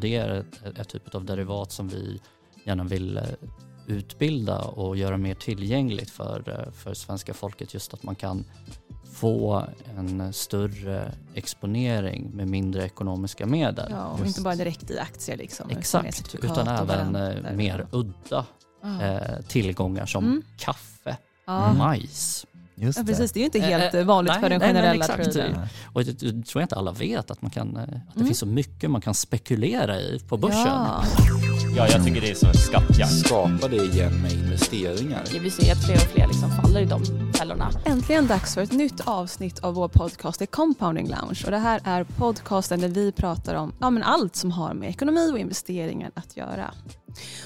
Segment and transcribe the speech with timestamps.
[0.00, 0.28] det är
[0.64, 2.20] ett, ett typ av derivat som vi
[2.64, 3.22] gärna vill eh,
[3.86, 7.74] utbilda och göra mer tillgängligt för, eh, för svenska folket.
[7.74, 8.44] Just att man kan
[9.14, 9.64] få
[9.96, 13.86] en större exponering med mindre ekonomiska medel.
[13.90, 14.28] Ja, och Just.
[14.28, 15.70] inte bara direkt i aktier liksom.
[15.70, 18.46] Exakt, utan även eh, mer udda
[18.82, 19.02] Ja.
[19.02, 20.42] eh, tillgångar som Mm.
[20.58, 21.72] kaffe, Ja.
[21.72, 22.46] majs.
[22.80, 23.12] Just ja, det.
[23.12, 23.32] precis.
[23.32, 25.06] Det är ju inte Eh, helt eh, vanligt nej, för den generella.
[25.34, 25.54] Nej.
[25.92, 28.26] Och det, det tror jag inte alla vet att, man kan, eh, att det Mm.
[28.26, 30.58] finns så mycket man kan spekulera i på börsen.
[30.66, 31.04] Ja.
[31.76, 33.12] Ja, jag tycker det är som en skattjakt.
[33.18, 35.22] skapa det igen med investeringar.
[35.42, 37.04] Vi ser att fler och fler liksom faller i de
[37.34, 37.70] fällorna.
[37.84, 41.42] Äntligen dags för ett nytt avsnitt av vår podcast, The Compounding Lounge.
[41.44, 44.88] Och det här är podcasten där vi pratar om ja, men allt som har med
[44.90, 46.74] ekonomi och investeringar att göra.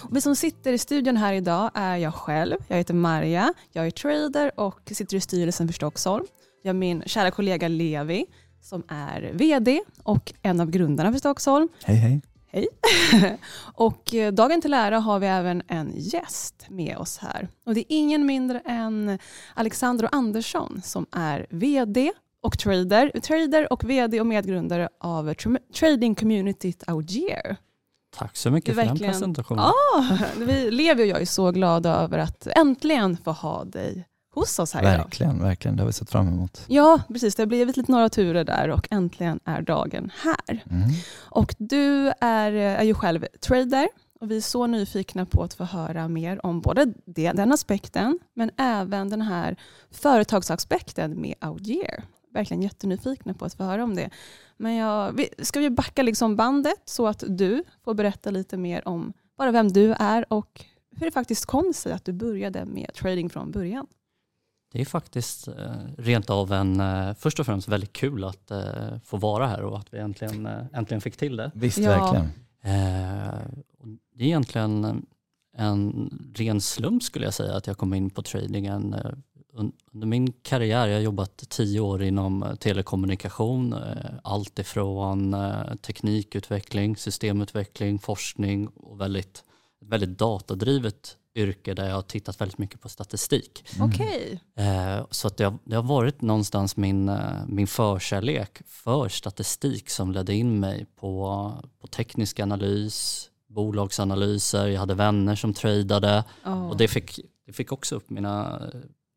[0.02, 2.56] Och vi som sitter i studion här idag är jag själv.
[2.68, 6.24] Jag heter Marja, jag är trader och sitter i styrelsen för Stockholm.
[6.62, 8.26] Jag har min kära kollega Levi
[8.60, 11.68] som är VD och en av grundarna för Stockholm.
[11.84, 12.20] Hej hej.
[12.46, 12.68] Hej.
[13.74, 17.48] och eh, dagen till ära har vi även en gäst med oss här.
[17.66, 19.18] Och det är ingen mindre än
[19.54, 26.14] Alexandro Andersson som är VD och trader, trader och VD och medgrundare av tr- trading
[26.14, 27.56] communityt Augier.
[28.16, 29.64] Tack så mycket för den presentationen.
[29.64, 34.58] Ah, vi, Levi och jag är så glada över att äntligen få ha dig hos
[34.58, 34.92] oss här idag.
[34.92, 35.76] Verkligen, verkligen.
[35.76, 36.64] Det har vi sett fram emot.
[36.66, 37.34] Ja, precis.
[37.34, 40.64] Det har blivit lite några turer där och äntligen är dagen här.
[40.70, 40.90] Mm.
[41.20, 43.88] Och du är, är ju själv trader
[44.20, 48.18] och vi är så nyfikna på att få höra mer om både det, den aspekten
[48.34, 49.56] men även den här
[49.90, 52.04] företagsaspekten med Audier.
[52.32, 54.10] Verkligen jättenyfikna på att få höra om det.
[54.56, 59.12] Men jag, ska vi backa liksom bandet så att du får berätta lite mer om
[59.38, 60.64] bara vem du är och
[60.96, 63.86] hur det faktiskt kom sig att du började med trading från början.
[64.72, 65.54] Det är faktiskt eh,
[65.98, 69.78] rent av en, eh, först och främst väldigt kul att eh, få vara här och
[69.78, 71.50] att vi äntligen, äntligen fick till det.
[71.54, 71.88] Visst, Ja.
[71.90, 72.28] verkligen.
[74.14, 75.06] Det är egentligen
[75.56, 78.96] en ren slump skulle jag säga att jag kom in på tradingen.
[79.54, 85.34] Un- Under min karriär, jag har jobbat tio år inom eh, telekommunikation, eh, allt ifrån
[85.34, 89.44] eh, teknikutveckling, systemutveckling, forskning och väldigt,
[89.84, 93.64] väldigt datadrivet yrke där jag har tittat väldigt mycket på statistik.
[94.56, 94.98] Mm.
[94.98, 97.10] Eh, Så att det, har, det har varit någonstans min,
[97.46, 104.94] min förkärlek för statistik som ledde in mig på, på teknisk analys, bolagsanalyser, jag hade
[104.94, 106.68] vänner som tradade Ja.
[106.68, 108.60] och det fick, det fick också upp mina,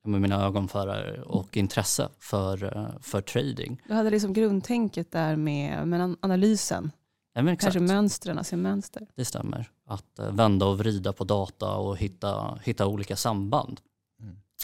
[0.08, 2.58] med mina ögon för och intresse för,
[3.02, 3.82] för trading.
[3.88, 6.92] Du hade liksom grundtänket där med, med an- analysen,
[7.34, 9.08] Ja, men exakt, kanske mönstren, se mönster.
[9.16, 9.70] det stämmer.
[9.88, 13.80] Att eh, vända och vrida på data och hitta, hitta olika samband.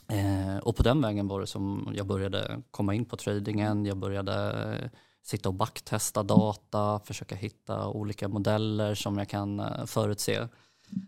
[0.10, 0.56] Mm.
[0.56, 3.86] Eh, och på den vägen var det som jag började komma in på tradingen.
[3.86, 4.52] Jag började
[4.84, 4.90] eh,
[5.24, 10.48] sitta och backtesta data, försöka hitta olika modeller som jag kan eh, förutse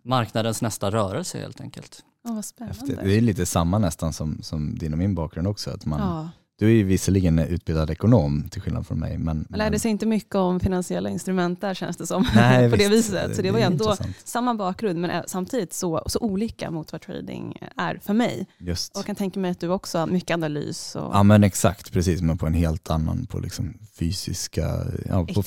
[0.03, 2.03] marknadens nästa rörelse helt enkelt.
[2.23, 2.79] Ja, vad spännande.
[2.79, 2.99] Häftigt.
[3.03, 5.69] Det är lite samma nästan som, som din och min bakgrund också.
[5.71, 6.29] Att man, Ja.
[6.59, 9.17] Du är ju visserligen utbildad ekonom till skillnad från mig.
[9.17, 12.25] Men, Man lärde sig inte mycket om finansiella instrument där känns det som.
[12.35, 13.09] Nej, på det visst.
[13.09, 13.35] viset.
[13.35, 14.15] Så det var ju är ändå intressant.
[14.23, 18.47] samma bakgrund men samtidigt så, så olika mot vad trading är för mig.
[18.57, 18.91] Just.
[18.93, 20.95] Och jag kan tänka mig att du också har mycket analys.
[20.95, 22.21] Och, Ja men exakt, precis.
[22.21, 25.43] Men på en helt annan, på liksom fysiska, ja, på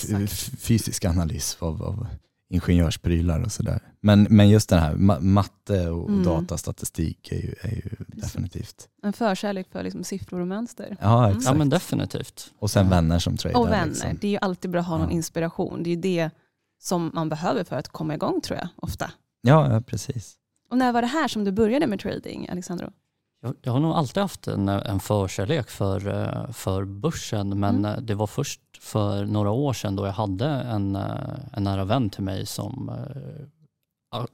[0.59, 2.07] fysisk analys av, av
[2.49, 3.81] ingenjörsprylar och sådär.
[4.01, 6.23] Men, men just den här ma- matte och Mm.
[6.25, 8.89] datastatistik är ju, är ju definitivt.
[9.03, 10.97] En förkärlek för liksom siffror och mönster.
[11.01, 11.31] Ja Mm.
[11.39, 11.53] exakt.
[11.53, 12.53] Ja men definitivt.
[12.59, 12.91] och sen Ja.
[12.91, 13.61] vänner som tradar.
[13.61, 13.87] Och vänner.
[13.87, 14.19] Liksom.
[14.21, 15.15] Det är ju alltid bra att ha någon Ja.
[15.17, 15.83] inspiration.
[15.83, 16.31] Det är ju det
[16.83, 19.11] som man behöver för att komma igång tror jag ofta.
[19.43, 20.34] Ja, ja, precis.
[20.71, 22.93] Och när var det här som du började med trading, Alexandro?
[23.62, 27.84] Jag, har nog alltid haft en, en förkärlek för, eh, för börsen men Mm.
[27.84, 31.84] eh, det var först för några år sedan då jag hade en, eh, en nära
[31.84, 32.91] vän till mig som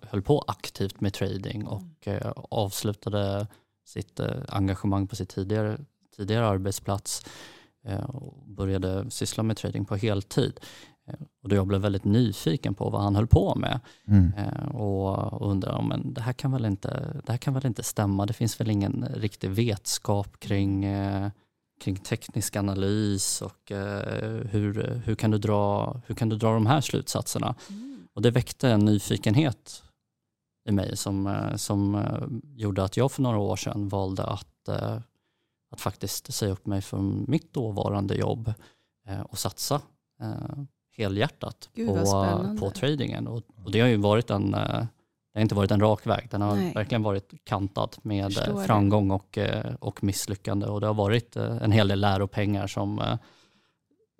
[0.00, 3.46] höll på aktivt med trading och eh, avslutade
[3.86, 5.78] sitt engagemang på sitt tidigare,
[6.16, 7.24] tidigare arbetsplats
[8.06, 10.60] och började syssla med trading på heltid.
[11.42, 13.80] Och då jag blev väldigt nyfiken på vad han höll på med.
[14.06, 14.32] Mm.
[14.36, 17.66] Eh, och, och undrar om men det, här kan väl inte, det här kan väl
[17.66, 18.26] inte stämma.
[18.26, 21.30] Det finns väl ingen riktig vetskap kring, eh,
[21.80, 26.66] kring teknisk analys och eh, hur, hur, kan du dra, hur kan du dra de
[26.66, 27.54] här slutsatserna?
[28.14, 29.82] Och det väckte en nyfikenhet
[30.68, 32.04] i mig som, som
[32.56, 34.68] gjorde att jag för några år sedan valde att,
[35.70, 38.52] att faktiskt säga upp mig från mitt dåvarande jobb
[39.24, 39.80] och satsa
[40.96, 43.26] helhjärtat Gud, på, på tradingen.
[43.26, 44.86] Och, och det har ju varit en, eh,
[45.32, 46.28] det har inte varit en rak väg.
[46.30, 46.72] Den har Nej.
[46.74, 50.66] verkligen varit kantad med eh, framgång och, eh, och misslyckande.
[50.66, 53.16] Och det har varit en hel del läropengar som,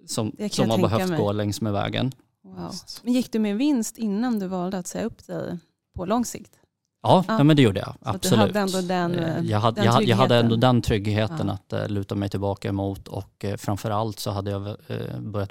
[0.06, 1.18] som, som har behövt mig.
[1.18, 2.12] gå längs med vägen.
[2.44, 2.72] Wow.
[3.02, 5.58] Men gick du med vinst innan du valde att säga upp dig
[5.96, 6.58] på lång sikt?
[7.02, 7.44] Ja, ja.
[7.44, 7.94] men det gjorde jag.
[8.02, 8.52] Så Absolut.
[8.52, 11.78] du hade ändå den, jag, hade, den jag, jag hade ändå den tryggheten Ja.
[11.78, 14.76] att luta mig tillbaka emot och framförallt så hade jag
[15.20, 15.50] börjat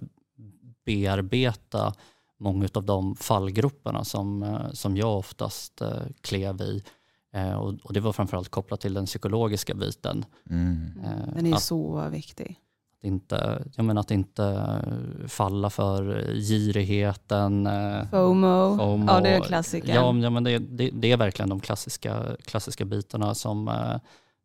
[0.86, 1.94] bearbeta
[2.40, 5.90] många av de fallgroparna som, eh, som jag oftast eh,
[6.22, 6.84] klev i.
[7.34, 10.26] Eh, och, och det var framförallt kopplat till den psykologiska biten.
[10.50, 10.92] Mm.
[11.06, 12.60] Eh, Den är ju att- så viktig.
[12.98, 14.68] Att inte, jag menar att inte
[15.28, 17.70] falla för girigheten.
[18.12, 19.06] FOMO, FOMO.
[19.08, 19.96] ja det är klassiker.
[19.96, 23.68] Ja, men- det, det, det är verkligen de klassiska, klassiska bitarna som,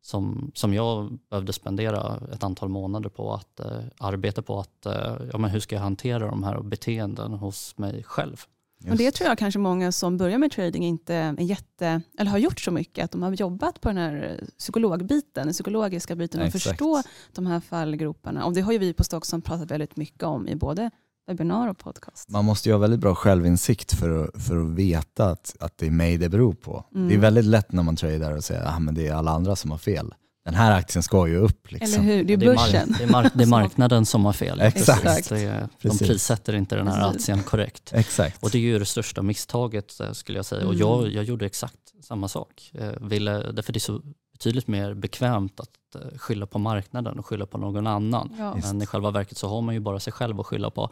[0.01, 4.59] som, som jag behövde spendera ett antal månader på att eh, arbeta på.
[4.59, 8.45] att eh, ja, men Hur ska jag hantera de här beteenden hos mig själv?
[8.89, 12.37] Och det tror jag kanske många som börjar med trading inte är jätte, eller har
[12.37, 16.47] gjort så mycket, att de har jobbat på den här psykologbiten, den psykologiska biten och
[16.47, 16.63] Exakt.
[16.63, 17.03] förstå
[17.35, 18.45] de här fallgroparna.
[18.45, 20.91] Och det har ju vi på Stockholm pratat väldigt mycket om i både
[21.27, 22.29] webbinar och podcast.
[22.29, 25.85] Man måste ju ha väldigt bra självinsikt för att, för att veta att, att det
[25.87, 26.85] är mig det beror på.
[26.95, 27.07] Mm.
[27.07, 29.31] Det är väldigt lätt när man tradar och säger att ah, men det är alla
[29.31, 30.13] andra som har fel.
[30.45, 31.71] Den här aktien ska ju upp.
[31.71, 32.03] Liksom.
[32.03, 32.23] Eller hur?
[32.23, 32.95] Det är börsen.
[32.97, 34.59] det, är mark, det är marknaden som har fel.
[34.61, 35.31] Exakt.
[35.31, 36.07] Är- de Precis.
[36.07, 37.21] prissätter inte den här Precis.
[37.29, 37.91] aktien korrekt.
[37.93, 38.43] Exakt.
[38.43, 40.65] Och det är ju det största misstaget eh, skulle jag säga.
[40.67, 40.79] Och Mm.
[40.87, 42.71] jag, jag gjorde exakt samma sak.
[42.73, 44.01] Eh, ville, därför det är så
[44.37, 48.35] betydligt mer bekvämt att eh, skylla på marknaden och skylla på någon annan.
[48.39, 48.55] Ja.
[48.55, 50.89] Men i själva verket så har man ju bara sig själv att skylla på.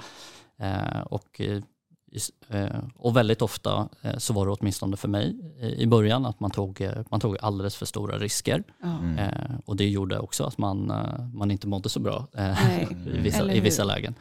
[0.58, 5.36] Eh, och, eh, och väldigt ofta så var det åtminstone för mig
[5.78, 8.64] i början att man tog, man tog alldeles för stora risker.
[8.84, 9.30] Mm.
[9.66, 10.92] Och det gjorde också att man,
[11.34, 12.28] man inte mådde så bra
[13.06, 14.16] i, vissa, i vissa lägen.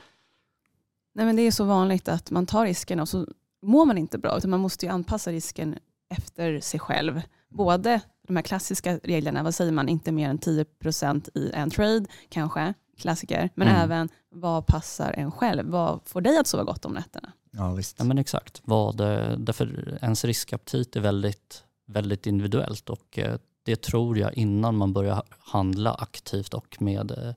[1.15, 3.27] Nej, men det är så vanligt att man tar riskerna och så
[3.63, 5.75] mår man inte bra, utan man måste ju anpassa risken
[6.09, 7.23] efter sig själv.
[7.49, 12.05] Både de här klassiska reglerna, vad säger man, inte mer än 10% i en trade
[12.29, 13.81] kanske, klassiker, men Mm.
[13.81, 15.67] även vad passar en själv?
[15.71, 17.33] Vad får dig att sova gott om nätterna?
[17.51, 17.97] Ja, visst.
[17.99, 18.63] Ja men exakt.
[18.65, 24.77] Vad, eh, därför ens riskaptit är väldigt, väldigt individuellt och eh, det tror jag innan
[24.77, 27.35] man börjar handla aktivt och med eh,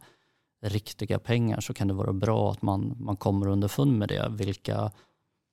[0.62, 4.28] riktiga pengar så kan det vara bra att man, man kommer underfund med det.
[4.30, 4.92] Vilka,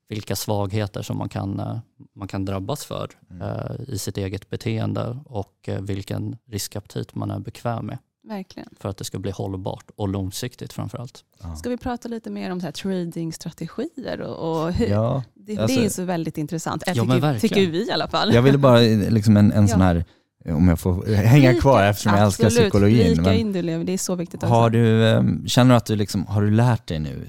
[0.08, 1.78] vilka svagheter som man kan, eh,
[2.16, 3.42] man kan drabbas för Mm.
[3.42, 7.98] eh, i sitt eget beteende och eh, vilken riskaptit man är bekväm med
[8.28, 8.68] Verkligen.
[8.80, 11.24] för att det ska bli hållbart och långsiktigt framförallt.
[11.42, 11.56] Ja.
[11.56, 15.90] Ska vi prata lite mer om tradingstrategier och, och hur, Ja, det, alltså- det är
[15.90, 16.82] så väldigt intressant.
[16.86, 18.34] Ja, tycker, tycker vi i alla fall.
[18.34, 19.68] jag ville bara liksom en, en Ja.
[19.68, 20.04] sån här,
[20.48, 22.64] om jag får hänga kvar eftersom jag älskar Absolut.
[22.70, 23.06] psykologin.
[23.06, 23.84] Flika men- in du, Lev.
[23.84, 24.42] det är så viktigt.
[24.42, 24.70] Har också.
[24.70, 27.26] du, eh, känner du att du liksom, har du lärt dig nu?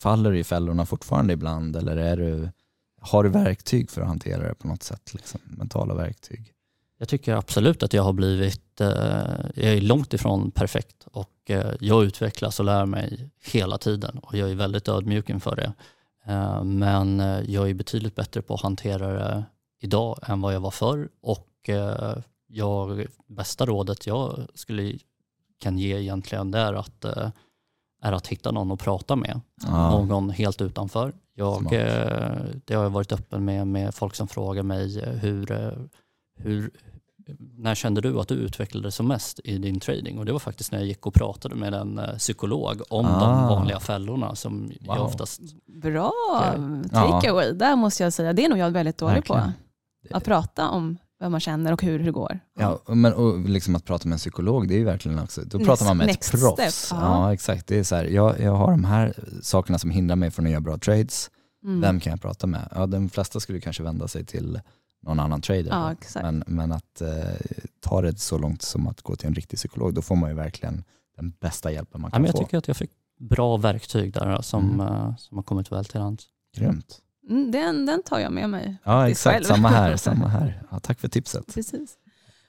[0.00, 2.48] Faller du i fällorna fortfarande ibland eller är du,
[3.00, 5.14] har du verktyg för att hantera det på något sätt?
[5.14, 6.52] Liksom, mentala verktyg?
[6.98, 8.88] Jag tycker absolut att jag har blivit, eh,
[9.54, 14.36] jag är långt ifrån perfekt och eh, jag utvecklas och lär mig hela tiden och
[14.36, 15.72] jag är väldigt ödmjuk inför det.
[16.26, 19.44] Eh, men eh, jag är betydligt bättre på att hantera det
[19.80, 22.16] idag än vad jag var förr och eh,
[22.52, 24.98] jag, bästa rådet jag skulle
[25.60, 27.30] kan ge egentligen det är att, eh,
[28.02, 29.40] är att hitta någon att prata med.
[29.66, 29.90] Ja.
[29.90, 31.12] Någon helt utanför.
[31.34, 35.50] Jag, eh, det har jag varit öppen med, med folk som frågar mig eh, hur,
[36.38, 36.70] hur,
[37.38, 40.18] när kände du att du utvecklade som mest i din trading?
[40.18, 43.20] Och det var faktiskt när jag gick och pratade med en psykolog om Ah.
[43.20, 45.06] de vanliga fällorna som jag Wow.
[45.06, 45.40] oftast...
[45.66, 46.54] Bra Ja.
[46.92, 47.52] takeaway.
[47.52, 49.52] Där måste jag säga, det är nog jag väldigt dålig Verkligen.
[50.10, 50.16] på.
[50.16, 52.38] Att prata om vad man känner och hur det går.
[52.58, 55.58] Ja, men och liksom att prata med en psykolog, det är ju verkligen också, då
[55.58, 56.88] Next- pratar man med ett proffs.
[56.90, 56.96] ja.
[57.00, 57.32] ja.
[57.32, 57.66] exakt.
[57.66, 60.52] Det är så här, jag, jag har de här sakerna som hindrar mig från att
[60.52, 61.30] göra bra trades.
[61.64, 61.80] Mm.
[61.80, 62.68] Vem kan jag prata med?
[62.74, 64.60] Ja, de flesta skulle kanske vända sig till
[65.02, 65.68] någon annan trader.
[65.70, 65.94] Ja.
[66.22, 67.08] Men, men att eh,
[67.80, 70.36] ta det så långt som att gå till en riktig psykolog, då får man ju
[70.36, 70.84] verkligen
[71.16, 72.44] den bästa hjälpen man Ja, kan men jag få.
[72.44, 74.80] tycker att jag fick bra verktyg där som, Mm.
[74.86, 76.24] eh, som har kommit väl till hands.
[76.56, 76.98] Grymt.
[77.28, 78.76] Mm, den, den tar jag med mig.
[78.84, 79.34] Ja, exakt.
[79.34, 79.44] själv.
[79.44, 79.96] Samma här.
[79.96, 80.62] Samma här.
[80.70, 81.54] Ja, tack för tipset.
[81.54, 81.96] Precis.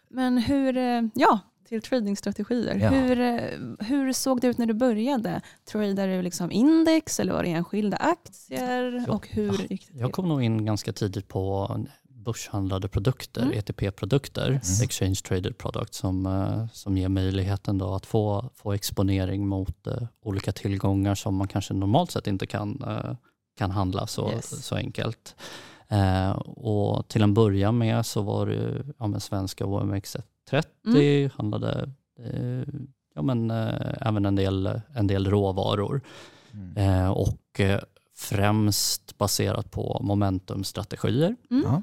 [0.09, 2.75] Men hur, eh, ja, till tradingstrategier.
[2.75, 2.89] Ja.
[2.89, 5.41] Hur, eh, hur såg det ut när du började?
[5.71, 9.03] Tradade du liksom index eller var det enskilda aktier?
[9.07, 9.13] Ja.
[9.13, 9.99] Och hur gick det till?
[9.99, 11.75] Jag kom nog in ganska tidigt på
[12.09, 13.53] börshandlade produkter, Mm.
[13.57, 14.81] ETP-produkter, Yes.
[14.81, 20.03] Exchange Traded Products, som, eh, som ger möjligheten då att få, få exponering mot eh,
[20.23, 23.15] olika tillgångar som man kanske normalt sett inte kan, eh,
[23.57, 24.65] kan handla så, Yes.
[24.65, 25.36] så enkelt.
[25.88, 30.24] Eh, och till en början med så var det ju, ja, men svenska OMX30,
[30.88, 31.29] Mm.
[31.38, 32.74] handlade eh,
[33.15, 36.01] ja, men, eh, även en del, en del råvaror.
[36.53, 36.77] Mm.
[36.77, 37.79] Eh, och eh,
[38.15, 41.36] främst baserat på momentumstrategier.
[41.51, 41.63] Mm.
[41.63, 41.81] Ja.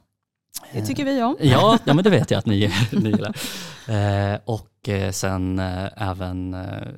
[0.72, 1.36] Det tycker vi om.
[1.40, 3.36] Ja, ja men det vet jag att ni, ni gillar.
[3.88, 6.88] Eh, och eh, sen eh, även, eh,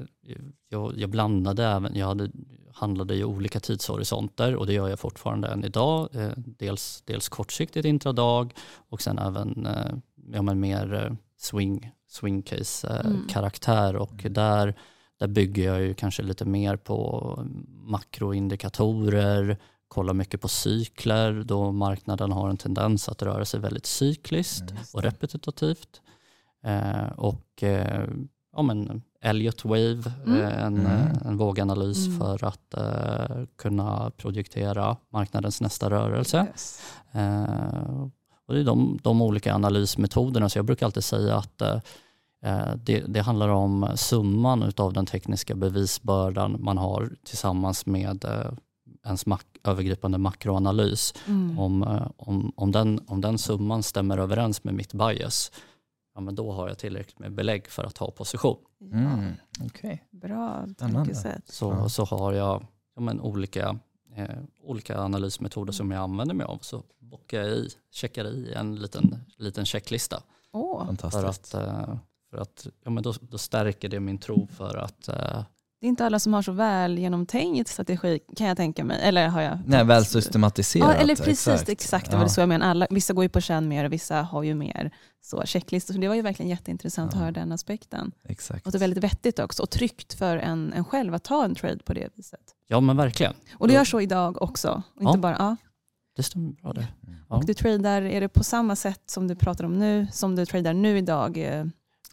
[0.69, 2.31] jag, jag blandade även, jag hade,
[2.75, 6.09] handlade i olika tidshorisonter och det gör jag fortfarande än idag.
[6.15, 8.55] Eh, dels, dels kortsiktigt intradag
[8.89, 9.95] och sen även eh,
[10.33, 12.45] ja, men mer eh, swing, swing
[12.91, 13.27] Mm.
[13.29, 14.75] karaktär och där,
[15.19, 19.57] där bygger jag ju kanske lite mer på makroindikatorer,
[19.89, 24.83] kollar mycket på cykler då marknaden har en tendens att röra sig väldigt cykliskt Mm.
[24.95, 26.01] och repetitivt.
[27.17, 27.65] Och
[28.57, 30.41] ja, men Elliott Wave, Mm.
[30.41, 30.87] eh, en, Mm.
[30.87, 32.19] eh, en våganalys Mm.
[32.19, 36.47] för att eh, kunna projektera marknadens nästa rörelse.
[36.51, 36.81] Yes.
[37.13, 38.03] Eh,
[38.47, 41.79] och det är de, de olika analysmetoderna, så jag brukar alltid säga att eh,
[42.45, 48.25] eh, det, det handlar om summan av den tekniska bevisbördan man har tillsammans med
[49.07, 51.15] ens mak- övergripande makroanalys.
[51.27, 51.59] Mm.
[51.59, 55.53] Om, om, om, den, om den summan stämmer överens med mitt bias,
[56.15, 58.59] ja, men då har jag tillräckligt med belägg för att ta position.
[58.81, 59.33] Mm.
[59.65, 60.05] Okej.
[60.11, 61.49] Bra tankesätt.
[61.49, 61.89] Så, Ja.
[61.89, 63.79] så har jag ja, men olika,
[64.17, 64.29] eh,
[64.63, 66.59] olika analysmetoder som jag använder mig av.
[66.59, 70.23] Så bockar jag i, checkar i en liten, liten checklista.
[70.53, 71.55] Åh, För Fantastiskt.
[71.55, 71.97] att, eh,
[72.31, 75.45] för att ja, men då, då stärker det min tro för att eh,
[75.83, 79.01] det är inte alla som har så väl genomtänkt strategi kan jag tänka mig.
[79.03, 79.59] Eller har jag?
[79.67, 80.89] Nej, väl systematiserat.
[80.89, 82.11] Ja, eller precis, exakt, exakt.
[82.11, 82.29] det var Ja.
[82.29, 82.67] så jag menar.
[82.71, 84.91] Alla, vissa går ju på känn mer och vissa har ju mer
[85.23, 85.95] så checklistor.
[85.95, 87.17] Så det var ju verkligen jätteintressant Ja.
[87.19, 88.13] att höra den aspekten.
[88.29, 88.67] Exakt.
[88.67, 91.55] Och det är väldigt vettigt också och tryggt för en, en själv att ta en
[91.55, 92.41] trade på det viset.
[92.69, 94.83] ja men verkligen, Och du gör så idag också?
[94.97, 95.21] Och inte Ja.
[95.21, 95.57] bara, ja.
[96.17, 96.87] det stämmer bra det.
[97.29, 97.37] Ja.
[97.37, 100.47] Och du tradar, är det på samma sätt som du pratar om nu, som du
[100.47, 101.39] tradar nu idag?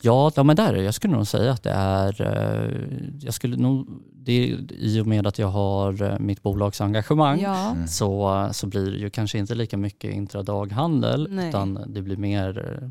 [0.02, 2.72] Ja, ja men där, jag skulle nog säga att det är, eh,
[3.22, 7.70] jag skulle nog, det är, i och med att jag har eh, mitt bolagsengagemang Ja,
[7.72, 7.88] Mm.
[7.88, 11.50] så, så blir det ju kanske inte lika mycket intradaghandel Nej.
[11.50, 12.82] utan det blir mer,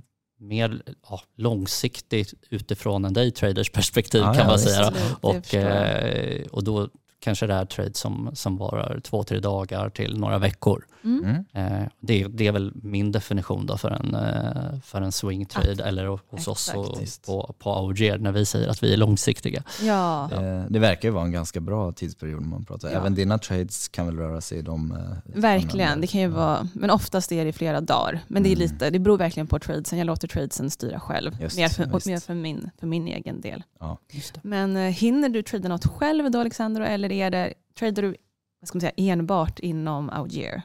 [0.41, 4.69] mer ja, långsiktigt utifrån en daytraders perspektiv Ja, kan ja, man visst.
[4.69, 4.87] säga.
[4.87, 6.89] absolut, Och, eh, och då
[7.21, 10.85] kanske det är trades som, som varar två, tre dagar till några veckor.
[11.05, 11.25] Mm.
[11.25, 11.45] Mm.
[11.83, 15.85] Eh, det, det är väl min definition då för en, eh, för en swing trade
[15.85, 17.27] eller hos oss och Exakt.
[17.27, 19.63] på, på Auger när vi säger att vi är långsiktiga.
[19.83, 22.89] Ja, Det, det verkar ju vara en ganska bra tidsperiod man pratar.
[22.91, 22.99] Ja.
[22.99, 24.93] Även dina trades kan väl röra sig i de...
[24.93, 26.01] eh, verkligen.
[26.01, 26.35] Det kan ju Ja.
[26.35, 28.21] vara, men oftast är det flera dagar.
[28.29, 28.59] Men det är Mm.
[28.73, 29.99] lite, det beror verkligen på tradesen.
[29.99, 31.37] Jag låter tradesen styra själv.
[31.41, 33.63] Just, mer för, mer för, min, för min egen del.
[33.81, 33.99] Ja.
[34.43, 38.17] Men eh, hinner du trada något själv då Alexander eller är det, tradar du
[38.61, 40.63] vad ska man säga, enbart inom Auger?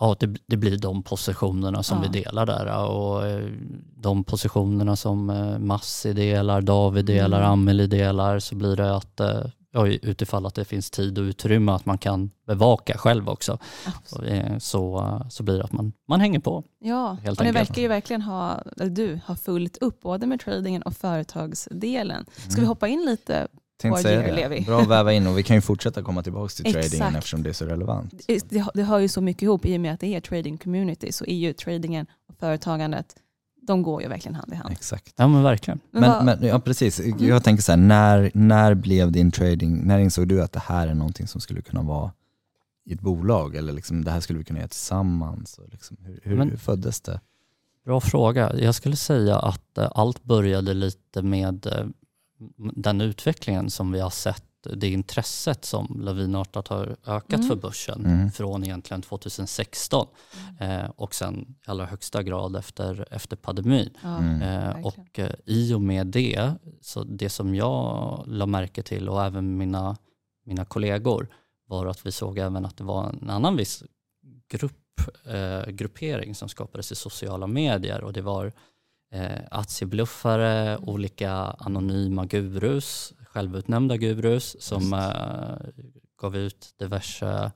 [0.00, 2.08] Ja, det, det blir de positionerna som Ja.
[2.12, 3.48] vi delar där och eh,
[3.96, 7.50] de positionerna som eh, Massi delar, David delar, Mm.
[7.52, 11.72] Amelie delar så blir det att eh, ja, utifall att det finns tid och utrymme
[11.72, 13.58] att man kan bevaka själv också.
[14.60, 16.64] Så, så blir det att man, man hänger på.
[16.78, 20.40] Ja, Helt och ni verkar ju verkligen ha, eller du har fullt upp både med
[20.40, 22.24] tradingen och företagsdelen.
[22.36, 22.68] Ska vi Mm.
[22.68, 23.48] hoppa in lite?
[23.82, 24.34] Tänkte säga det.
[24.36, 24.60] Levi.
[24.60, 27.16] Bra att väva in och vi kan ju fortsätta komma tillbaka till tradingen Exakt.
[27.16, 28.14] eftersom det är så relevant.
[28.26, 31.12] Det, det hör ju så mycket ihop i och med att det är trading community
[31.12, 33.16] så är ju tradingen och företagandet,
[33.66, 34.72] de går ju verkligen hand i hand.
[34.72, 35.14] Exakt.
[35.16, 35.80] Ja men verkligen.
[35.90, 37.00] Men Men, ja, precis.
[37.18, 40.88] Jag tänker så här, när, när blev din trading, när insåg du att det här
[40.88, 42.12] är någonting som skulle kunna vara
[42.84, 45.58] i ett bolag eller liksom, det här skulle vi kunna göra tillsammans?
[45.58, 47.20] Och liksom, hur, hur, Men- hur föddes det?
[47.84, 48.52] Bra fråga.
[48.56, 51.86] Jag skulle säga att eh, allt började lite med eh,
[52.74, 54.44] den utvecklingen som vi har sett,
[54.76, 57.48] det intresset som lavinartat har ökat Mm.
[57.48, 58.30] för börsen Mm.
[58.32, 60.06] från egentligen 2016
[60.60, 63.90] eh, och sen i allra högsta grad efter, efter pandemin.
[64.04, 64.42] Mm.
[64.42, 69.24] Eh, och eh, i och med det, så det som jag la märke till och
[69.24, 69.96] även mina,
[70.44, 71.28] mina kollegor
[71.66, 73.82] var att vi såg även att det var en annan viss
[74.48, 78.52] grupp, eh, gruppering som skapades i sociala medier och det var
[79.12, 85.82] eh, aktiebluffare, olika anonyma gurus, självutnämnda gurus som eh,
[86.20, 87.52] gav ut diverse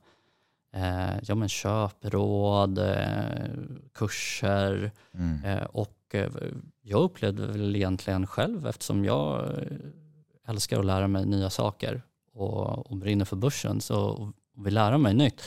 [0.73, 3.49] eh, ja, men köpråd, eh,
[3.93, 5.43] kurser, Mm.
[5.45, 6.29] Eh, Och eh,
[6.81, 9.77] jag upplevde väl egentligen själv, eftersom jag eh,
[10.47, 12.01] älskar att lära mig nya saker
[12.33, 14.33] och, och brinner för börsen så, och
[14.65, 15.41] vill lära mig nytt,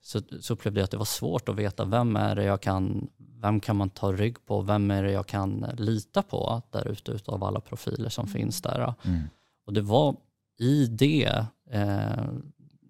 [0.00, 3.08] så, så upplevde jag att det var svårt att veta vem är det jag kan,
[3.42, 7.12] vem kan man ta rygg på, vem är det jag kan lita på där ute
[7.12, 8.94] utav alla profiler som finns där.
[9.04, 9.22] Mm.
[9.66, 10.16] Och det var
[10.58, 12.24] i det eh,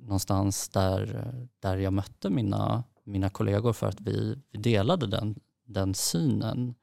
[0.01, 1.27] någonstans där,
[1.61, 5.35] där jag mötte mina, mina kollegor för att vi, vi delade den,
[5.67, 6.75] den synen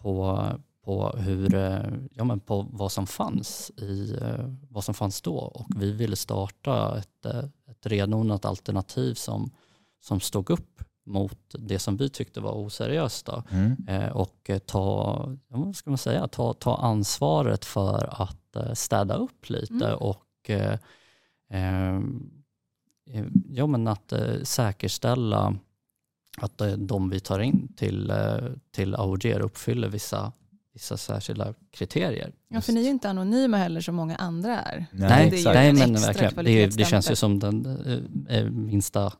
[0.00, 0.46] på,
[0.84, 5.36] på, hur, eh, ja, men på vad som fanns i eh, vad som fanns då
[5.36, 9.50] och vi ville starta ett, eh, ett renodlat alternativ som,
[10.00, 13.26] som stod upp mot det som vi tyckte var oseriöst.
[13.26, 13.76] Då Mm.
[13.88, 19.14] eh, och eh, ta, vad ska man säga, ta, ta ansvaret för att eh, städa
[19.14, 19.94] upp lite Mm.
[19.98, 20.78] och eh,
[21.50, 21.96] Eh,
[23.10, 25.54] eh, ja, men att eh, säkerställa
[26.36, 28.36] att eh, de vi tar in till, eh,
[28.70, 30.32] till AOGR uppfyller vissa,
[30.72, 32.32] vissa särskilda kriterier.
[32.48, 34.86] Ja, för ni är ju inte anonyma heller som många andra är.
[34.92, 36.44] Nej, det är ju nej en men verkligen.
[36.44, 37.78] Det, det känns ju som den
[38.50, 39.12] minsta,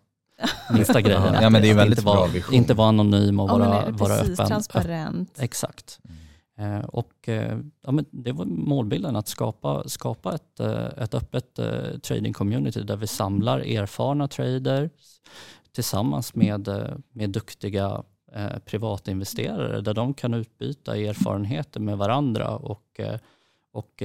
[0.72, 1.22] minsta grejen.
[1.42, 2.54] Ja, men det är väldigt inte bra vision.
[2.54, 4.46] inte vara anonym och Ja, men vara, är vara precis, öppen.
[4.49, 5.38] transparent.
[5.40, 6.00] Exakt.
[6.58, 11.58] Eh, och, eh, ja, men det var målbilden att skapa, skapa ett, eh, ett öppet
[12.02, 14.90] trading community där vi samlar erfarna traders
[15.72, 16.68] tillsammans med,
[17.12, 23.00] med duktiga eh, privatinvesterare där de kan utbyta erfarenheter med varandra och,
[23.72, 24.02] och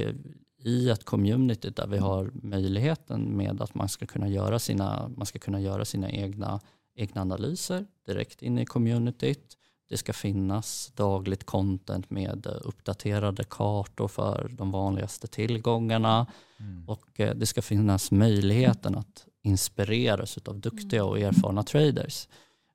[0.64, 5.26] i ett community där vi har möjligheten med att man ska kunna göra sina, man
[5.26, 6.60] ska kunna göra sina egna,
[6.96, 9.58] egna analyser direkt in i communityt.
[9.90, 16.28] Det ska finnas dagligt content med uppdaterade kartor för de vanligaste tillgångarna
[16.60, 16.90] Mm.
[16.90, 22.28] och eh, det ska finnas möjligheten att inspireras av duktiga och erfarna traders.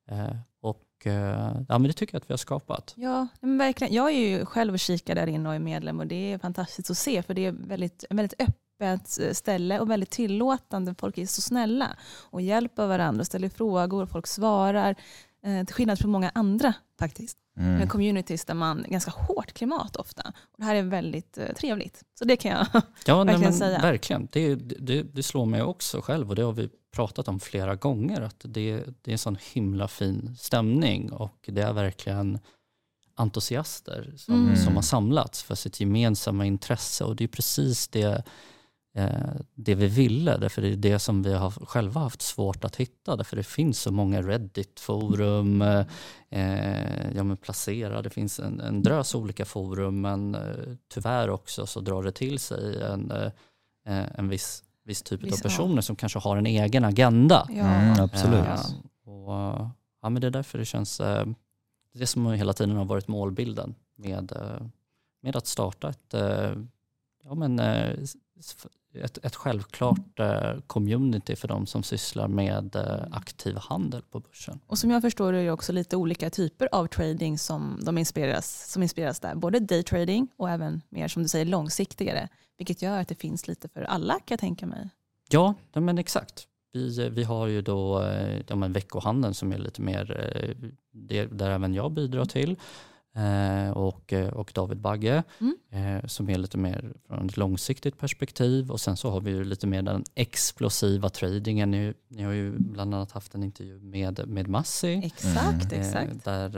[0.07, 2.93] Eh, Och Eh, ja, men det tycker jag att vi har skapat.
[2.97, 3.93] Ja, men verkligen.
[3.93, 6.89] Jag är ju själv och kikar där inne och är medlem och det är fantastiskt
[6.89, 10.95] att se för det är väldigt, väldigt öppet eh, ställe och väldigt tillåtande.
[10.99, 11.89] Folk är så snälla
[12.29, 14.05] och hjälper varandra och ställer frågor.
[14.05, 14.95] Folk svarar.
[15.45, 17.37] Eh, till skillnad från många andra faktiskt.
[17.57, 17.75] Mm.
[17.75, 17.87] Mm.
[17.89, 20.21] Communities där man ganska hårt klimat ofta.
[20.41, 22.03] Och det här är väldigt eh, trevligt.
[22.19, 22.67] Så det kan jag.
[23.05, 23.79] Ja, nej, Verkligen men säga.
[23.81, 24.27] verkligen.
[24.31, 28.21] Det, det, det slår mig också själv och det har vi pratat om flera gånger.
[28.21, 32.39] Att det, det är en sån himla fin stämning och det är verkligen
[33.15, 34.55] entusiaster som, Mm.
[34.55, 38.23] som har samlats för sitt gemensamma intresse och det är precis det,
[39.55, 40.37] det vi ville.
[40.37, 43.15] Därför det är det som vi har själva haft svårt att hitta.
[43.15, 45.85] Därför det finns så många Reddit-forum, eh,
[46.29, 50.41] eh, ja, men placera, det finns en, en drös olika forum men eh,
[50.93, 53.31] tyvärr också så drar det till sig en, eh,
[53.85, 57.47] eh, en viss, viss typ Viss- av personer som kanske har en egen agenda.
[57.49, 57.63] Ja.
[57.65, 58.39] Mm, absolut.
[58.47, 59.69] Eh, och, eh,
[60.01, 61.25] ja, men det är därför det känns, eh,
[61.93, 64.65] det som hela tiden har varit målbilden med, eh,
[65.21, 66.51] med att starta ett, eh,
[67.23, 67.95] ja, men, eh,
[68.93, 74.59] ett, ett självklart eh, community för de som sysslar med eh, aktiv handel på börsen.
[74.67, 77.97] Och som jag förstår det är det också lite olika typer av trading som, de
[77.97, 79.35] inspireras, som inspireras där.
[79.35, 82.29] Både daytrading och även mer som du säger långsiktigare.
[82.57, 84.89] Vilket gör att det finns lite för alla kan jag tänka mig.
[85.29, 86.47] Ja, men exakt.
[86.73, 90.05] Vi, vi har ju då eh, ja, veckohandeln som är lite mer,
[90.91, 92.57] det, där även jag bidrar till.
[93.15, 95.57] Eh, och, eh, och David Bagge Mm.
[95.99, 98.71] eh, som är lite mer från ett långsiktigt perspektiv.
[98.71, 101.71] Och sen så har vi ju lite mer den explosiva tradingen.
[101.71, 105.01] Ni, ni har ju bland annat haft en intervju med, med Massi.
[105.03, 105.81] Exakt, Mm.
[105.81, 106.25] exakt.
[106.25, 106.49] Där,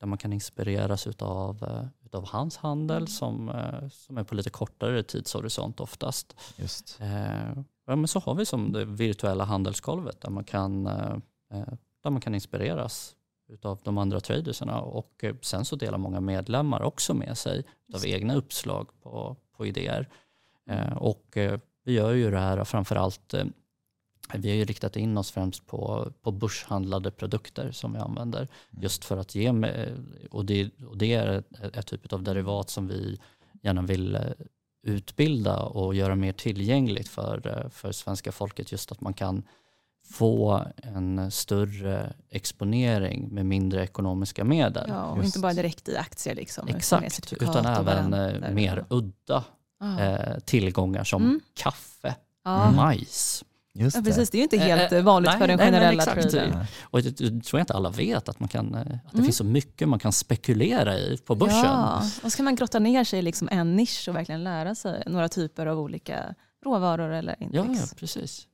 [0.00, 1.64] där man kan inspireras utav,
[2.04, 6.36] utav hans handel som, eh, som är på lite kortare tidshorisont oftast.
[6.56, 6.98] Just.
[7.86, 10.84] Ja, men så har vi som det virtuella handelsgolvet där man kan,
[12.02, 13.14] där man kan inspireras
[13.50, 18.06] utav de andra traderserna och eh, sen så delar många medlemmar också med sig av
[18.06, 20.08] egna uppslag på, på idéer.
[20.70, 23.34] Eh, och eh, vi gör ju det här framförallt
[24.34, 29.04] vi har ju riktat in oss främst på, på börshandlade produkter som vi använder just
[29.04, 29.50] för att ge,
[30.30, 33.20] och det, och det är ett, typ av derivat som vi
[33.62, 34.18] gärna vill
[34.82, 38.72] utbilda och göra mer tillgängligt för, för svenska folket.
[38.72, 39.42] Just att man kan
[40.04, 44.84] få en större exponering med mindre ekonomiska medel.
[44.88, 45.26] Ja, och Just.
[45.26, 46.68] inte bara direkt i aktier liksom.
[46.68, 48.30] Exakt, utan även varandra.
[48.48, 49.44] eh, mer udda
[49.80, 50.00] Ja.
[50.00, 51.40] eh, tillgångar som Mm.
[51.54, 52.70] kaffe, Ja.
[52.70, 53.44] majs.
[53.74, 54.10] Just Ja, det.
[54.10, 56.04] precis, det är ju inte Eh, helt eh, vanligt nej, för den nej, generella.
[56.56, 56.66] Nej.
[56.82, 59.24] Och det, det tror jag inte alla vet att, man kan, att det Mm.
[59.24, 61.56] finns så mycket man kan spekulera i på börsen.
[61.58, 65.02] Ja, och ska man grotta ner sig i liksom en nisch och verkligen lära sig
[65.06, 66.34] några typer av olika
[66.64, 67.80] råvaror eller Ja, index.
[67.80, 68.46] ja, precis.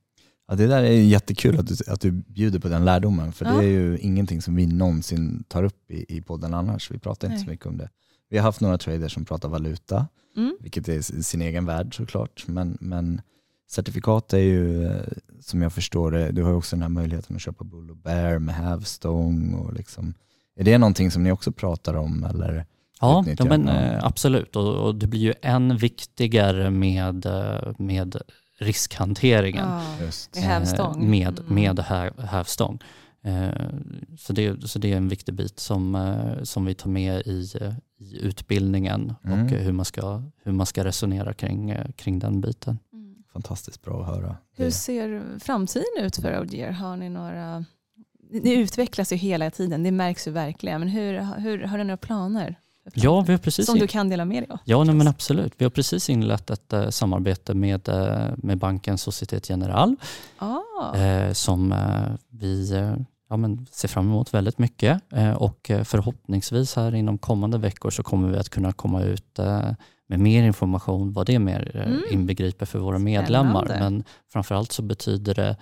[0.47, 3.51] Ja, det där är jättekul att du, att du bjuder på den lärdomen, för Ja.
[3.51, 6.91] det är ju ingenting som vi någonsin tar upp i, i podden annars.
[6.91, 7.45] Vi pratar inte Nej.
[7.45, 7.89] så mycket om det.
[8.29, 10.07] Vi har haft några traders som pratar valuta,
[10.37, 10.57] Mm.
[10.59, 13.21] vilket är sin egen värld såklart, men, men
[13.69, 15.01] certifikat är ju, eh,
[15.41, 17.97] som jag förstår det, du har ju också den här möjligheten att köpa bull och
[17.97, 20.13] bear med hävstång och liksom,
[20.55, 22.65] är det någonting som ni också pratar om eller?
[23.01, 24.55] Ja, men, eh, absolut.
[24.55, 28.15] Och, och det blir ju än viktigare med, eh, med
[28.59, 29.65] riskhanteringen.
[29.69, 30.35] Ja, Just.
[30.35, 31.03] med hävstång.
[31.03, 31.55] Eh, Med, Mm.
[31.55, 32.79] med häv, hävstång.
[33.23, 33.49] Eh,
[34.17, 37.49] Så det, så det är en viktig bit som, eh, som vi tar med i,
[37.99, 39.43] i utbildningen Mm.
[39.43, 42.79] och hur man ska, hur man ska resonera kring, kring den biten.
[42.93, 43.15] Mm.
[43.33, 44.37] Fantastiskt bra att höra.
[44.55, 44.71] Hur Det.
[44.71, 46.71] ser framtiden ut för Audier?
[46.71, 47.65] Har ni några...
[48.31, 50.79] Ni utvecklas ju hela tiden, det märks ju verkligen.
[50.79, 52.55] Men hur, hur, har ni några planer
[52.93, 54.59] Ja, vi har precis, Som du kan dela med dig av?
[54.65, 55.53] ja nej, men absolut.
[55.57, 59.95] Vi har precis inlett ett eh, samarbete med, eh, med banken Societe Generale
[60.37, 61.73] Ah, eh, som
[62.29, 62.71] vi
[63.29, 65.01] ja, men ser fram emot väldigt mycket
[65.37, 69.39] och förhoppningsvis här inom kommande veckor så kommer vi att kunna komma ut
[70.09, 72.01] med mer information vad det mer Mm.
[72.11, 73.65] inbegriper för våra medlemmar.
[73.65, 73.89] Spännande.
[73.89, 75.55] Men framförallt så betyder det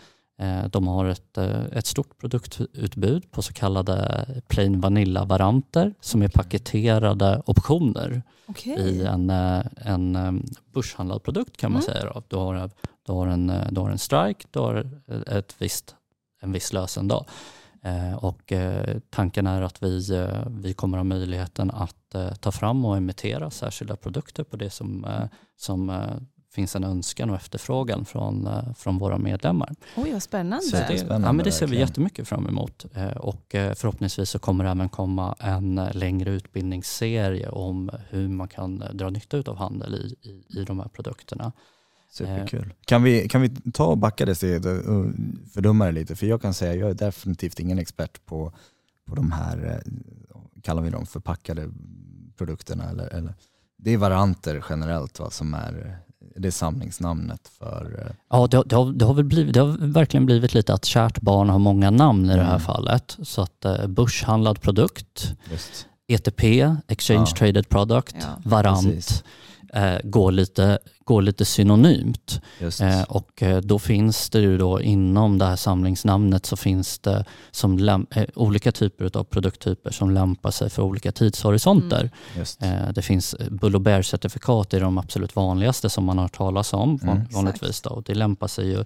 [0.71, 7.41] de har ett, eh, ett stort produktutbud på så kallade plain vanilla-varianter som är paketerade
[7.45, 8.79] optioner okej.
[8.79, 10.31] i en, eh, en eh,
[10.73, 11.93] börshandlad produkt kan man Mm.
[11.93, 12.13] säga.
[12.13, 12.23] Då.
[12.27, 12.69] Du, har,
[13.05, 14.89] du, har en, eh, du har en strike, du har
[15.27, 15.95] ett visst,
[16.41, 17.25] en viss lösendag.
[17.83, 22.51] Eh, och eh, tanken är att vi, eh, vi kommer ha möjligheten att eh, ta
[22.51, 25.23] fram och emittera särskilda produkter på det som, eh,
[25.57, 26.15] som eh,
[26.55, 29.75] finns en önskan och efterfrågan från, eh, från våra medlemmar.
[29.95, 30.65] Oj, vad spännande.
[30.65, 31.87] Så det, Spännande, ja, men det ser vi verkligen.
[31.87, 37.49] jättemycket fram emot eh, och eh, förhoppningsvis så kommer det även komma en längre utbildningsserie
[37.49, 41.51] om hur man kan dra nytta av handel i, i, i de här produkterna.
[42.11, 42.73] Superkul.
[42.85, 45.05] Kan vi, kan vi ta och backa det steget och
[45.53, 46.15] fördumma det lite?
[46.15, 48.53] För jag kan säga, jag är definitivt ingen expert på,
[49.05, 49.83] på de här,
[50.61, 51.69] kallar vi dem förpackade
[52.37, 52.89] produkterna.
[52.89, 53.33] Eller, eller,
[53.77, 55.97] det är varianter generellt va, som är
[56.37, 57.99] det samlingsnamnet för...
[58.05, 60.73] eh, Ja, det, har- det, har, det, har väl blivit, det har verkligen blivit lite
[60.73, 62.59] att kärt barn har många namn i det här Mm.
[62.61, 63.17] fallet.
[63.23, 65.87] Så att eh, börshandlad produkt, Just.
[66.07, 66.43] ETP,
[66.87, 67.35] Exchange Ja.
[67.37, 68.27] Traded Product, Ja.
[68.43, 69.23] Varant, Precis.
[69.73, 72.41] Eh, går, lite, går lite synonymt.
[72.59, 72.81] Just.
[72.81, 77.25] Eh, och eh, då finns det ju då inom det här samlingsnamnet så finns det
[77.51, 82.11] som läm- eh, olika typer av produkttyper som lämpar sig för olika tidshorisonter.
[82.37, 82.63] just.
[82.63, 86.73] Eh, det finns Bull och Bear-certifikat är de absolut vanligaste som man har hört talas
[86.73, 87.27] om van- Mm.
[87.31, 87.81] vanligtvis.
[87.81, 87.89] Då.
[87.89, 88.83] Och det lämpar sig ju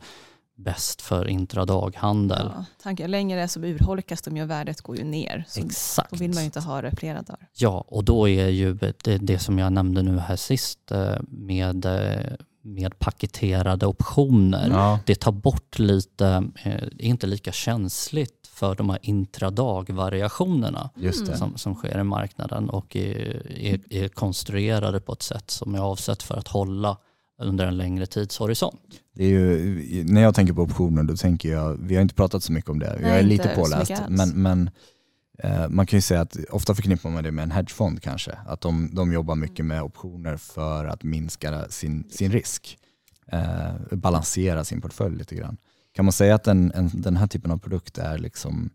[0.63, 2.51] bäst för intradaghandel.
[2.55, 5.45] Ja, tanken, längre så urholkas de ju och värdet går ju ner.
[5.47, 6.11] Så Exakt.
[6.11, 7.47] då vill man ju inte ha det flera dagar.
[7.53, 11.85] Ja, och då är ju det, det som jag nämnde nu här sist eh, med,
[11.85, 14.69] eh, med paketerade optioner.
[14.69, 16.27] Ja, Det tar bort lite,
[16.63, 21.13] eh, är inte lika känsligt för de här intradagvariationerna det.
[21.13, 25.79] som, som sker i marknaden och är, är, är konstruerade på ett sätt som är
[25.79, 26.97] avsett för att hålla
[27.39, 29.01] under en längre tidshorisont.
[29.15, 32.43] Det är ju, när jag tänker på optioner då tänker jag, vi har inte pratat
[32.43, 34.69] så mycket om det, jag Nej, är inte lite påläst, men, men
[35.43, 38.61] eh, man kan ju säga att ofta förknippar man det med en hedgefond kanske, att
[38.61, 42.77] de, de jobbar mycket med optioner för att minska sin, sin risk,
[43.31, 45.57] eh, balansera sin portfölj lite grann.
[45.93, 48.69] Kan man säga att en, en, den här typen av produkt är liksom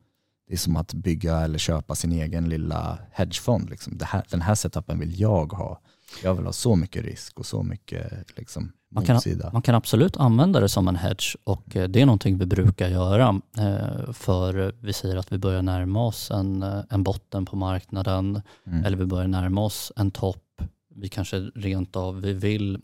[0.49, 3.71] det är som att bygga eller köpa sin egen lilla hedgefond.
[3.71, 3.99] Liksom.
[3.99, 5.81] Det här, den här setupen vill jag ha.
[6.23, 9.51] Jag vill ha så mycket risk och så mycket liksom, Man kan- motsida.
[9.53, 12.89] Man kan absolut använda det som en hedge och eh, det är någonting vi brukar
[12.89, 17.57] göra eh, för vi säger att vi börjar närma oss en, eh, en botten på
[17.57, 18.85] marknaden Mm.
[18.85, 20.63] eller vi börjar närma oss en topp.
[20.95, 22.81] Vi kanske rent av vi vill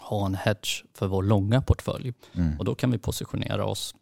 [0.00, 2.58] ha en hedge för vår långa portfölj Mm.
[2.58, 3.94] och då kan vi positionera oss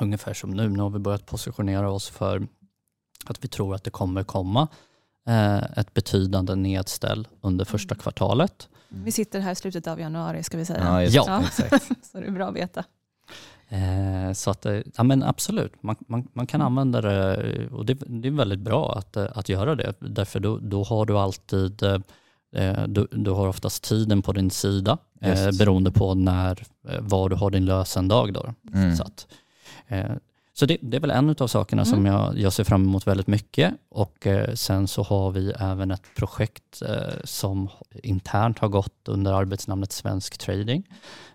[0.00, 0.68] ungefär som nu.
[0.68, 2.46] Nu har vi börjat positionera oss för
[3.24, 4.68] att vi tror att det kommer komma
[5.76, 8.68] ett betydande nedställ under första kvartalet.
[8.88, 10.84] Vi sitter här i slutet av januari ska vi säga.
[10.84, 11.42] Ja, just, Ja.
[11.46, 11.88] exakt.
[12.12, 12.84] Så det är bra att veta.
[13.68, 17.94] Eh, så att, eh, ja men absolut, man, man, man kan använda det och det,
[17.94, 19.94] det är väldigt bra att, eh, att göra det.
[20.00, 24.98] Därför då, då har du alltid, eh, du, du har oftast tiden på din sida
[25.20, 25.58] eh, Just.
[25.58, 28.32] beroende på när, eh, var du har din lösendag.
[28.32, 28.54] Då.
[28.74, 28.96] Mm.
[28.96, 29.26] Så, att,
[29.88, 30.10] eh,
[30.60, 32.12] så det, det är väl en av sakerna som Mm.
[32.12, 33.74] jag, jag ser fram emot väldigt mycket.
[33.88, 37.68] Och eh, sen så har vi även ett projekt eh, som
[38.02, 40.88] internt har gått under arbetsnamnet Svensk Trading.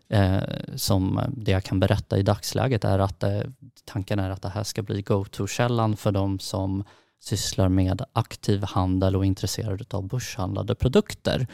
[0.10, 0.40] Eh,
[0.76, 3.40] som det jag kan berätta i dagsläget är att eh,
[3.86, 6.84] tanken är att det här ska bli go-to-källan för de som
[7.24, 11.48] sysslar med aktiv handel och är intresserade av börshandlade produkter.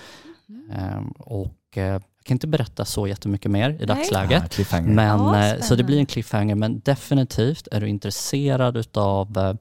[0.74, 3.86] Eh, och eh, jag kan inte berätta så jättemycket mer i Nej.
[3.86, 4.44] dagsläget.
[4.74, 4.82] Ah.
[4.82, 9.54] Men, Ja, eh, så det blir en cliffhanger, men definitivt är du intresserad av eh,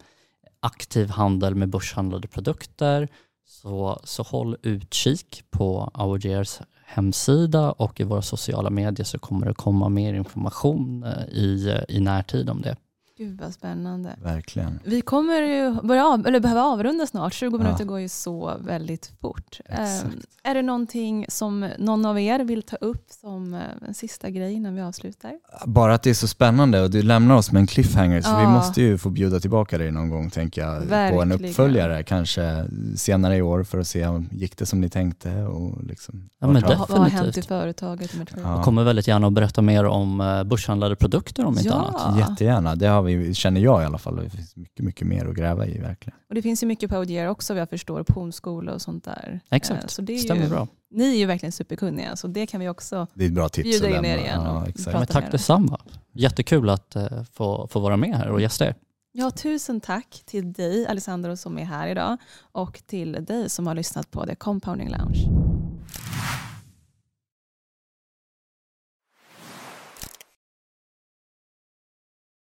[0.61, 3.09] aktiv handel med börshandlade produkter
[3.47, 9.55] så, så håll utkik på OurGears hemsida och i våra sociala medier så kommer det
[9.55, 12.77] komma mer information eh, i, i närtid om det.
[13.21, 14.17] Gud vad spännande.
[14.23, 14.81] Verkligen.
[14.85, 17.33] Vi kommer ju börja av, eller behöva avrunda snart.
[17.35, 17.63] 20 Ja.
[17.65, 19.61] minuter går ju så väldigt fort.
[19.65, 20.05] Exakt.
[20.05, 24.31] Eh, är det någonting som någon av er vill ta upp som eh, en sista
[24.31, 25.33] grej innan vi avslutar?
[25.67, 28.43] Bara att det är så spännande och du lämnar oss med en cliffhanger så vi
[28.43, 28.51] Ja.
[28.51, 31.33] måste ju få bjuda tillbaka dig någon gång tänker jag på en Verkligen.
[31.51, 32.65] uppföljare kanske
[32.97, 36.47] senare i år för att se om gick det som ni tänkte och liksom Ja,
[36.47, 38.11] men har- Vad har hänt i företaget?
[38.37, 38.41] Ja.
[38.57, 41.75] Jag kommer väldigt gärna att berätta mer om eh, börshandlade produkter om inte Ja.
[41.75, 42.19] annat.
[42.31, 44.17] Jättegärna, det har vi vi- känner jag i alla fall.
[44.17, 46.19] Det finns mycket, mycket mer att gräva i verkligen.
[46.29, 49.41] Och det finns ju mycket på ODR också vad jag förstår, optionsskola och sånt där.
[49.51, 50.69] Eh, Exakt, Så det stämmer ju, bra.
[50.91, 53.81] Ni är ju verkligen superkunniga, så det kan vi också Det är ett bra tips
[53.81, 54.41] bjuda in er igen.
[54.45, 54.99] Ja, exakt.
[54.99, 55.81] Men tack detsamma.
[56.13, 58.75] Jättekul att eh, få, få vara med här och gästa er.
[59.13, 62.17] Ja, tusen tack till dig Alessandro som är här idag
[62.53, 65.50] och till dig som har lyssnat på The Compounding Lounge.